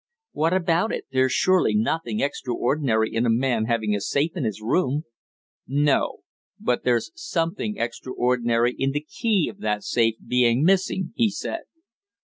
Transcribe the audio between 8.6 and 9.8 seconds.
in the key of